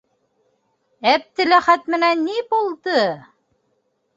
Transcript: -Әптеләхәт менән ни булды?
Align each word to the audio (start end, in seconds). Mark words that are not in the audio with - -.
-Әптеләхәт 1.11 1.85
менән 1.97 2.25
ни 2.31 2.41
булды? 2.55 2.99